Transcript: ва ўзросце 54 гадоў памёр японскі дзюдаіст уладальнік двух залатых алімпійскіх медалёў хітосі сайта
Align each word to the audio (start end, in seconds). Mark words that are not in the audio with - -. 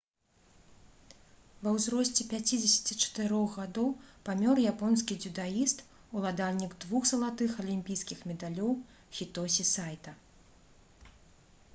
ва 1.65 1.73
ўзросце 1.73 2.23
54 2.31 3.41
гадоў 3.57 3.91
памёр 4.29 4.61
японскі 4.71 5.17
дзюдаіст 5.25 5.85
уладальнік 6.21 6.73
двух 6.87 7.03
залатых 7.11 7.51
алімпійскіх 7.67 8.25
медалёў 8.33 8.73
хітосі 9.19 9.69
сайта 9.77 10.17